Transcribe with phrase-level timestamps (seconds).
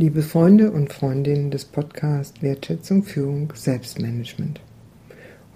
[0.00, 4.58] Liebe Freunde und Freundinnen des Podcasts Wertschätzung, Führung, Selbstmanagement.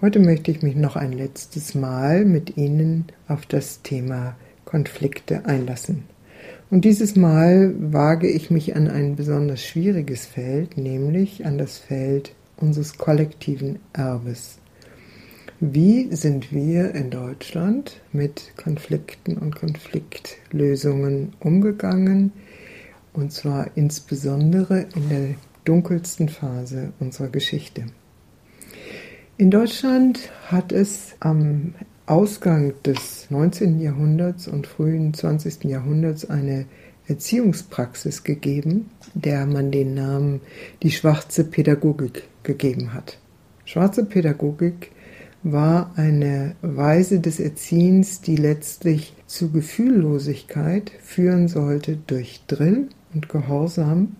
[0.01, 6.03] Heute möchte ich mich noch ein letztes Mal mit Ihnen auf das Thema Konflikte einlassen.
[6.69, 12.35] Und dieses Mal wage ich mich an ein besonders schwieriges Feld, nämlich an das Feld
[12.55, 14.59] unseres kollektiven Erbes.
[15.59, 22.31] Wie sind wir in Deutschland mit Konflikten und Konfliktlösungen umgegangen?
[23.15, 27.85] Und zwar insbesondere in der dunkelsten Phase unserer Geschichte.
[29.37, 33.79] In Deutschland hat es am Ausgang des 19.
[33.79, 35.63] Jahrhunderts und frühen 20.
[35.63, 36.65] Jahrhunderts eine
[37.07, 40.41] Erziehungspraxis gegeben, der man den Namen
[40.83, 43.17] die schwarze Pädagogik gegeben hat.
[43.63, 44.91] Schwarze Pädagogik
[45.41, 54.15] war eine Weise des Erziehens, die letztlich zu Gefühllosigkeit führen sollte durch Drill und Gehorsam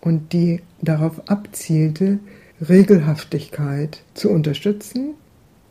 [0.00, 2.20] und die darauf abzielte,
[2.68, 5.14] Regelhaftigkeit zu unterstützen,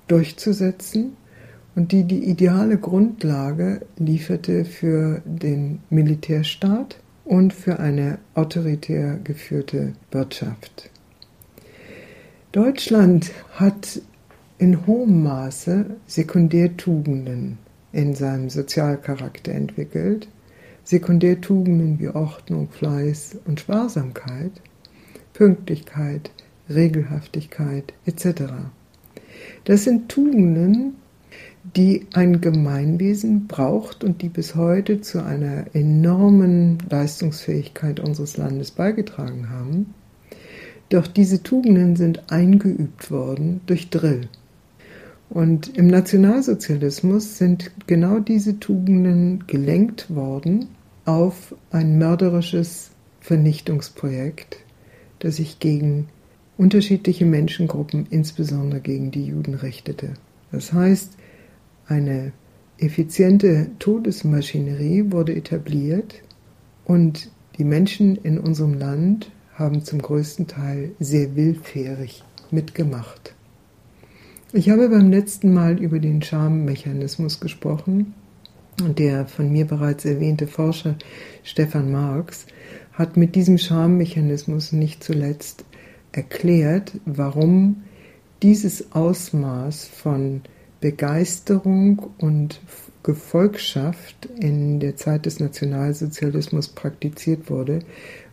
[0.08, 1.14] durchzusetzen
[1.76, 10.90] und die die ideale Grundlage lieferte für den Militärstaat und für eine autoritär geführte Wirtschaft.
[12.52, 14.02] Deutschland hat
[14.58, 17.58] in hohem Maße Sekundärtugenden
[17.92, 20.28] in seinem Sozialcharakter entwickelt,
[20.84, 24.52] Sekundärtugenden wie Ordnung, Fleiß und Sparsamkeit,
[25.34, 26.32] Pünktlichkeit,
[26.70, 28.44] Regelhaftigkeit etc.
[29.66, 30.96] Das sind Tugenden,
[31.76, 39.50] die ein Gemeinwesen braucht und die bis heute zu einer enormen Leistungsfähigkeit unseres Landes beigetragen
[39.50, 39.94] haben.
[40.90, 44.28] Doch diese Tugenden sind eingeübt worden durch Drill.
[45.30, 50.68] Und im Nationalsozialismus sind genau diese Tugenden gelenkt worden
[51.06, 54.58] auf ein mörderisches Vernichtungsprojekt,
[55.20, 56.08] das sich gegen
[56.58, 60.14] unterschiedliche Menschengruppen, insbesondere gegen die Juden, richtete.
[60.52, 61.18] Das heißt,
[61.88, 62.32] eine
[62.78, 66.22] effiziente Todesmaschinerie wurde etabliert
[66.86, 73.36] und die Menschen in unserem Land haben zum größten Teil sehr willfährig mitgemacht.
[74.56, 78.14] Ich habe beim letzten Mal über den Schammechanismus gesprochen.
[78.84, 80.96] Und der von mir bereits erwähnte Forscher
[81.42, 82.46] Stefan Marx
[82.92, 85.66] hat mit diesem Schammechanismus nicht zuletzt
[86.12, 87.82] erklärt, warum
[88.44, 90.42] dieses Ausmaß von
[90.82, 92.62] Begeisterung und
[93.02, 97.80] Gefolgschaft in der Zeit des Nationalsozialismus praktiziert wurde,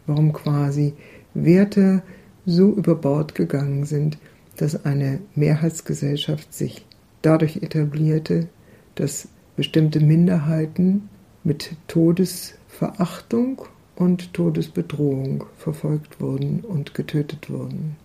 [0.07, 0.93] warum quasi
[1.33, 2.03] Werte
[2.45, 4.19] so über Bord gegangen sind,
[4.61, 6.85] dass eine Mehrheitsgesellschaft sich
[7.23, 8.49] dadurch etablierte,
[8.95, 11.09] dass bestimmte Minderheiten
[11.45, 13.63] mit Todesverachtung
[13.97, 17.97] und Todesbedrohung verfolgt wurden und getötet wurden.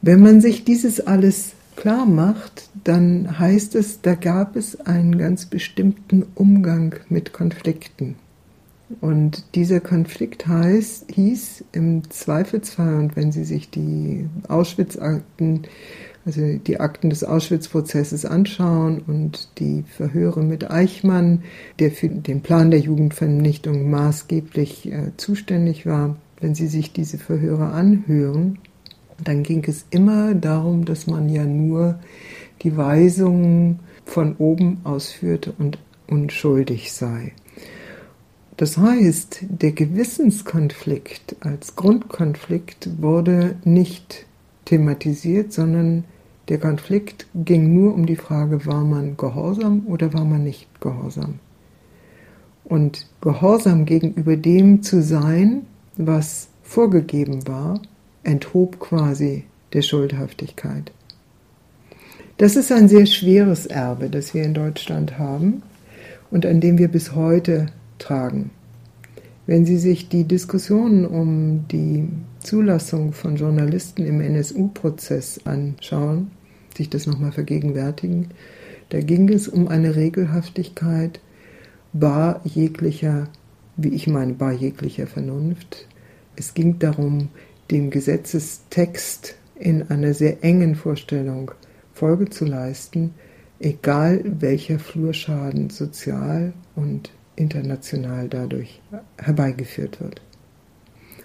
[0.00, 5.46] Wenn man sich dieses alles klar macht, dann heißt es, da gab es einen ganz
[5.46, 8.14] bestimmten Umgang mit Konflikten.
[9.00, 15.62] Und dieser Konflikt heißt, hieß im Zweifelsfall, und wenn Sie sich die Auschwitz-Akten,
[16.24, 21.42] also die Akten des Auschwitz-Prozesses anschauen und die Verhöre mit Eichmann,
[21.78, 27.66] der für den Plan der Jugendvernichtung maßgeblich äh, zuständig war, wenn Sie sich diese Verhöre
[27.66, 28.58] anhören,
[29.22, 31.98] dann ging es immer darum, dass man ja nur
[32.62, 37.32] die Weisungen von oben ausführte und unschuldig sei.
[38.58, 44.26] Das heißt, der Gewissenskonflikt als Grundkonflikt wurde nicht
[44.64, 46.02] thematisiert, sondern
[46.48, 51.38] der Konflikt ging nur um die Frage, war man gehorsam oder war man nicht gehorsam.
[52.64, 55.62] Und gehorsam gegenüber dem zu sein,
[55.96, 57.80] was vorgegeben war,
[58.24, 60.90] enthob quasi der Schuldhaftigkeit.
[62.38, 65.62] Das ist ein sehr schweres Erbe, das wir in Deutschland haben
[66.32, 68.50] und an dem wir bis heute tragen.
[69.46, 72.08] Wenn Sie sich die Diskussionen um die
[72.40, 76.30] Zulassung von Journalisten im NSU-Prozess anschauen,
[76.76, 78.28] sich das nochmal vergegenwärtigen,
[78.90, 81.20] da ging es um eine Regelhaftigkeit
[81.92, 83.28] bar jeglicher,
[83.76, 85.86] wie ich meine, bar jeglicher Vernunft.
[86.36, 87.28] Es ging darum,
[87.70, 91.50] dem Gesetzestext in einer sehr engen Vorstellung
[91.92, 93.14] Folge zu leisten,
[93.60, 98.80] egal welcher Flurschaden sozial und international dadurch
[99.16, 100.20] herbeigeführt wird.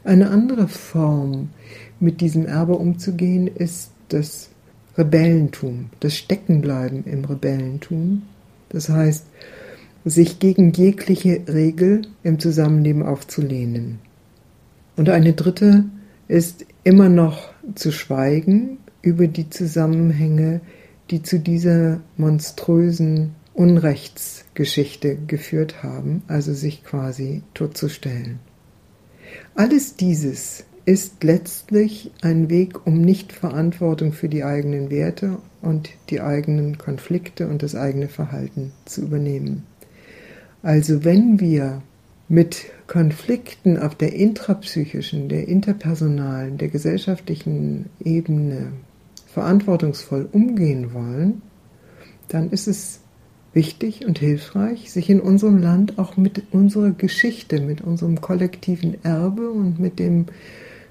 [0.03, 1.49] Eine andere Form,
[1.99, 4.49] mit diesem Erbe umzugehen, ist das
[4.97, 8.23] Rebellentum, das Steckenbleiben im Rebellentum.
[8.69, 9.25] Das heißt,
[10.05, 13.99] sich gegen jegliche Regel im Zusammenleben aufzulehnen.
[14.97, 15.85] Und eine dritte
[16.27, 20.61] ist immer noch zu schweigen über die Zusammenhänge,
[21.09, 28.39] die zu dieser monströsen Unrechtsgeschichte geführt haben, also sich quasi totzustellen.
[29.55, 36.19] Alles dieses ist letztlich ein Weg, um nicht Verantwortung für die eigenen Werte und die
[36.19, 39.63] eigenen Konflikte und das eigene Verhalten zu übernehmen.
[40.61, 41.81] Also wenn wir
[42.27, 48.73] mit Konflikten auf der intrapsychischen, der interpersonalen, der gesellschaftlichen Ebene
[49.27, 51.41] verantwortungsvoll umgehen wollen,
[52.27, 53.02] dann ist es
[53.53, 59.49] wichtig und hilfreich, sich in unserem Land auch mit unserer Geschichte, mit unserem kollektiven Erbe
[59.49, 60.25] und mit dem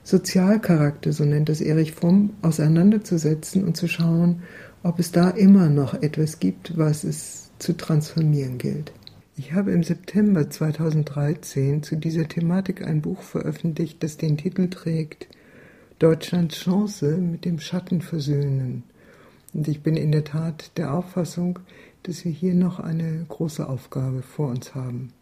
[0.05, 4.43] Sozialcharakter, so nennt es Erich Fromm, auseinanderzusetzen und zu schauen,
[4.83, 8.93] ob es da immer noch etwas gibt, was es zu transformieren gilt.
[9.37, 15.29] Ich habe im September 2013 zu dieser Thematik ein Buch veröffentlicht, das den Titel trägt
[15.99, 18.83] Deutschlands Chance mit dem Schatten versöhnen.
[19.55, 21.61] Und ich bin in der Tat der Auffassung,
[22.03, 25.13] dass wir hier noch eine große Aufgabe vor uns haben.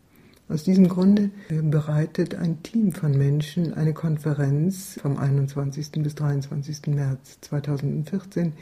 [0.49, 5.93] Aus diesem Grunde bereitet ein Team von Menschen eine Konferenz vom 21.
[6.03, 6.89] bis 23.
[6.89, 8.55] März 2014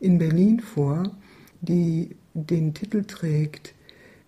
[0.00, 1.02] in Berlin vor,
[1.60, 3.74] die den Titel trägt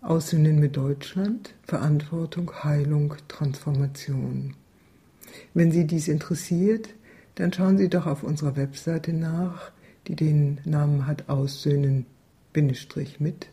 [0.02, 4.55] Aussöhnen mit Deutschland, Verantwortung, Heilung, Transformation.
[5.55, 6.91] Wenn Sie dies interessiert,
[7.37, 9.73] dann schauen Sie doch auf unserer Webseite nach,
[10.06, 12.06] die den Namen hat Aussöhnen
[13.19, 13.49] mit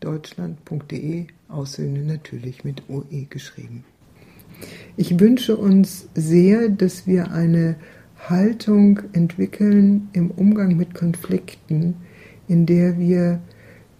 [0.00, 3.84] deutschland.de Aussöhne natürlich mit OE geschrieben.
[4.96, 7.76] Ich wünsche uns sehr, dass wir eine
[8.28, 11.96] Haltung entwickeln im Umgang mit Konflikten,
[12.48, 13.40] in der wir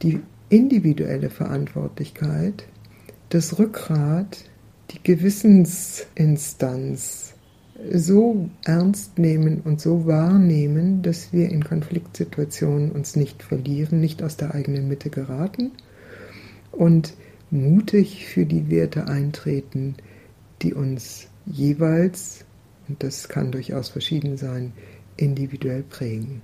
[0.03, 2.65] die individuelle Verantwortlichkeit,
[3.29, 4.45] das Rückgrat,
[4.91, 7.28] die Gewissensinstanz
[7.93, 14.37] so ernst nehmen und so wahrnehmen, dass wir in Konfliktsituationen uns nicht verlieren, nicht aus
[14.37, 15.71] der eigenen Mitte geraten
[16.73, 17.15] und
[17.51, 19.95] mutig für die Werte eintreten,
[20.63, 22.45] die uns jeweils,
[22.89, 24.73] und das kann durchaus verschieden sein,
[25.17, 26.43] individuell prägen.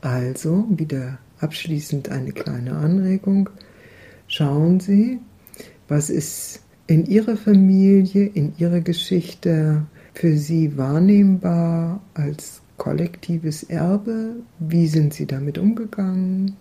[0.00, 3.50] Also wieder abschließend eine kleine Anregung.
[4.28, 5.18] Schauen Sie,
[5.88, 14.36] was ist in Ihrer Familie, in Ihrer Geschichte für Sie wahrnehmbar als kollektives Erbe?
[14.58, 16.56] Wie sind Sie damit umgegangen?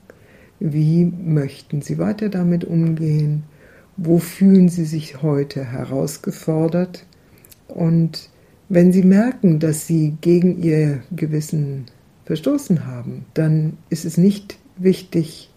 [0.60, 3.44] Wie möchten Sie weiter damit umgehen?
[3.96, 7.06] Wo fühlen Sie sich heute herausgefordert?
[7.68, 8.30] Und
[8.68, 11.86] wenn Sie merken, dass Sie gegen Ihr Gewissen
[12.26, 15.50] verstoßen haben, dann ist es nicht wichtig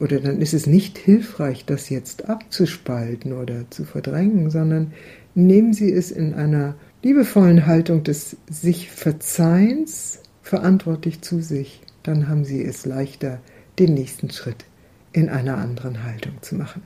[0.00, 4.92] oder dann ist es nicht hilfreich, das jetzt abzuspalten oder zu verdrängen, sondern
[5.34, 11.82] nehmen Sie es in einer liebevollen Haltung des sich Verzeihens verantwortlich zu sich.
[12.02, 13.40] Dann haben Sie es leichter,
[13.78, 14.64] den nächsten Schritt
[15.12, 16.82] in einer anderen Haltung zu machen.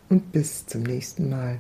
[0.08, 1.58] Und bis zum nächsten Mal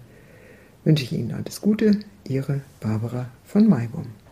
[0.84, 1.98] wünsche ich Ihnen alles Gute,
[2.28, 4.25] Ihre Barbara von Maibum.